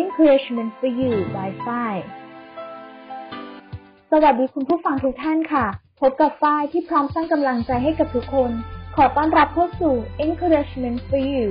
[0.00, 1.94] Encouragement for You by Fi
[4.10, 5.66] สวัสดีคุณผู้ฟังทุกท่านค่ะ
[6.00, 8.50] พบกับฝ้ายที่พร้อมสร้างกำลังใจให้กับทุกคน
[8.96, 9.94] ขอต้อนรับเข้าสู่
[10.24, 11.44] Encouragement for You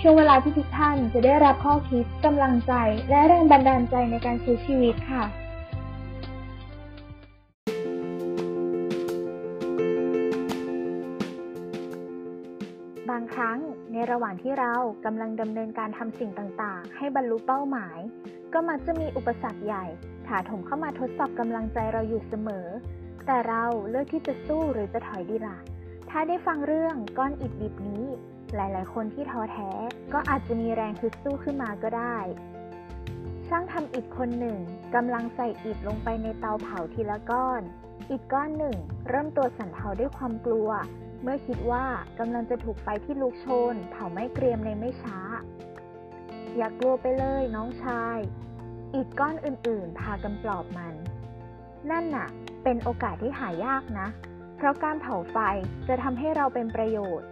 [0.00, 2.72] ช่วงเวลาที่ทุกท่านจะได้รับข้อคิดกำลังใจ
[3.10, 13.60] และแรงบันดาลใจในการใช้ชีวิตค่ะางครั้ง
[13.92, 17.98] ในระหว่างที่เรากำลังดำเนินการทำสิ่งต่างๆ ให้บรรลุเป้าหมาย
[18.52, 19.84] ก็มักจะมีอุปสรรคใหญ่
[20.26, 22.66] ถาถมเข้ามาทดสอบกำลังใจเราอยู่เสมอ
[23.26, 25.58] แต่เราเลือกที่จะสู้หรือจะถอยดีล่ะ
[26.10, 28.04] ถ้าได้ฟังเรื่องก้อนอิฐดิบนี้
[28.54, 29.70] หลายๆ คนที่ท้อแท้
[30.12, 32.16] ก็อาจจะมีแรงฮึดสู้ขึ้นมาก็ได้
[33.48, 34.58] ช่างทำอิฐคนหนึ่ง
[34.94, 37.62] กำลังใส่อิฐลงไปในเตาเผาทีละก้อน
[38.10, 38.76] อิฐก้อนหนึ่ง
[39.08, 40.70] เริ่มตัวสั่นเทาด้วยความกลัว
[41.26, 41.84] เมื่อคิดว่า
[42.18, 45.18] กำลังจะถูกไฟที่ลุกโชน เผาไม้เกรียมในไม่ช้า
[46.56, 48.18] อย่ากกลัวไปเลยน้องชาย
[48.94, 50.94] อิฐก้อนอื่นๆ พากันปลอบมัน
[51.90, 52.28] นั่นน่ะ
[52.62, 54.08] เป็นโอกาสที่หายากนะ
[54.56, 55.36] เพราะการเผาไฟ
[55.88, 57.28] จะทำให้เราเป็นประโยชน์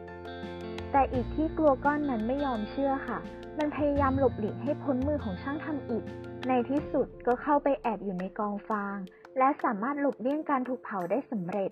[0.92, 3.18] แต่อิฐที่กลัวก้อนนั้นไม่ยอมเชื่อค่ะ
[3.58, 6.04] มันพยายามหลบหลีกให้พ้นมือของช่างทำอิฐ
[6.48, 8.98] ในที่สุดก็เข้าไปแอบอยู่ในกองฟาง
[9.38, 11.70] และสามารถหลบเลี่ยงการถูกเผาได้สำเร็จ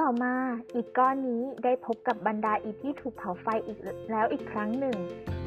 [0.00, 0.34] ต่อมา
[0.74, 3.78] อิฐก้อนนี้ได้พบกับบรรดาอิฐที่ถูกเผาไฟอีก
[4.10, 4.98] แล้วอีกครั้งหนึ่ง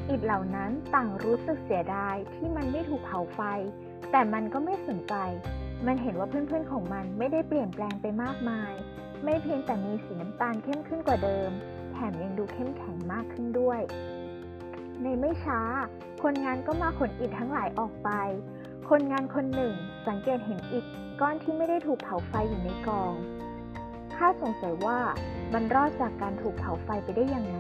[0.10, 3.42] อิฐเหล่านั้นต่างรู้สึกเสียดายที่มันไม่ถูกเผาไฟ
[4.12, 5.16] แต่มันก็ไม่สนใจ
[5.86, 8.74] มันเห็นว่าเพื่อนๆของมันไม่ได้เปลี่ยนแปลงไปมากมาย
[9.24, 11.52] ไม่เพียงแต่มีสีน้ำตาลเข้มขึ้นกว่าเดิม
[11.92, 13.82] แถมยังดูเข้มแข็งมากขึ้นด้วย
[15.02, 15.62] ในไม่ช้า
[16.24, 18.10] คนงานก็มาขนอิฐทั้งหลายออกไป
[18.90, 19.74] คนงานคนหนึ่ง
[20.08, 20.86] สังเกตเห็นอิฐ
[21.22, 23.16] ก้อนที่ไม่ได้ถูกเผาไฟอยู่ในกอง
[24.18, 25.00] ข้าสงสัยว่า
[25.54, 27.58] มันรอดจากการถูกเผาไฟไปได้ยังไง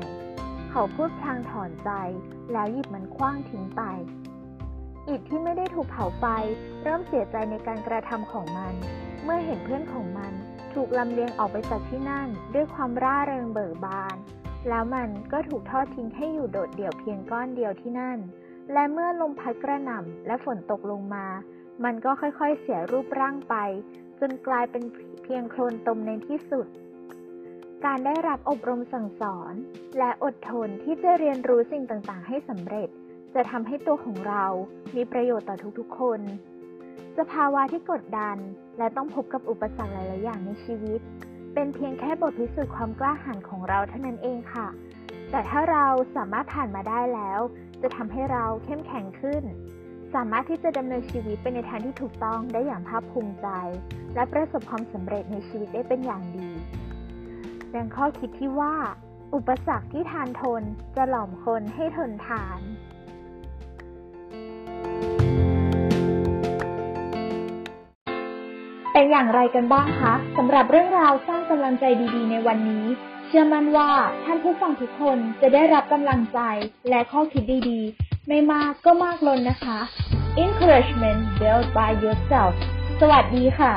[0.69, 1.89] เขาพูดพลางถอนใจ
[2.51, 3.81] แล้วหยิบมันคว้างทิ้งไป
[5.07, 6.25] อิฐที่ไม่ได้ถูกเผาไฟ
[6.83, 8.73] เริ่มเสียใจในการกระทำของมัน
[9.23, 10.33] เมื่อเห็นเพื่อนของมัน
[10.73, 14.15] ถูกลำเลียงออกไปจากที่นั่น ด้วยความร่าเริงเบิกบาน
[14.69, 18.19] แล้วมันก็ถูกทอดทิ้งให้อยู่โดดเดี่ยวเพียงก้อนเดียวที่นั่น
[18.73, 21.25] และเมื่อลมพัดกระหน่ำและฝนตกลงมา
[21.83, 23.55] มันก็ค่อยๆเสียรูปร่างไป
[24.19, 24.83] จนกลายเป็น
[25.23, 26.67] เพียงโคลนตมในที่สุด
[27.85, 29.53] การได้รับอบรมสั่งสอน
[29.97, 32.89] และอดทนที่จะเรียนรู้สิ่งต่างๆ ให้สำเร็จ
[33.35, 34.45] จะทำให้ตัวของเรา
[34.95, 36.19] มีประโยชน์ต่อทุกๆ คน
[37.17, 38.37] สภาวะที่กดดัน
[38.77, 40.99] และต้องพบกับอุปสรรคหลายๆ อย่างในชีวิต
[41.53, 44.67] เป็นเพียงแค่บทพิสูจน์ความกล้าหาญของเราเท่านั้นเองค่ะ
[45.31, 45.85] แต่ถ้าเรา
[46.15, 47.39] สามารถผ่านมาได้แล้ว
[47.81, 49.43] จะทำให้เราเข้มแข็งขึ้น
[50.15, 53.47] สามารถที่จะดำเนินชีวิตไปในทางที่ถูกต้องได้อย่างภาคภูมิใจ
[54.15, 56.49] และประสบความสำเร็จในชีวิตได้เป็นอย่างดี
[57.73, 58.75] ดังข้อคิดที่ว่า
[59.35, 60.61] อุปสรรคที่ทานทน
[60.95, 62.59] จะหล่อมคนให้ทนทาน
[68.93, 71.85] เป็นอย่างไรกันบ้างคะสำหรับเรื่องราวสร้างกำลังใจ
[72.15, 72.85] ดีๆ ในวันนี้
[73.27, 73.89] เชื่อมั่นว่า
[74.25, 76.39] ท่านผู้ฟังทุกคนจะได้รับกำลังใจ
[76.89, 79.79] และข้อคิดดีๆ ไม่มากก็มากล้นนะคะ
[80.43, 82.53] Encouragement built by yourself
[83.01, 83.73] สวัสดีค่ะ